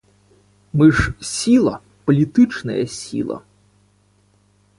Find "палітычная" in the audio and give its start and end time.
2.07-2.79